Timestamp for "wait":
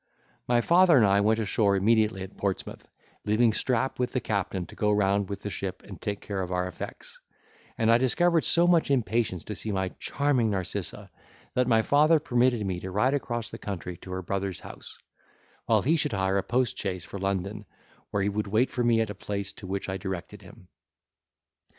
18.47-18.71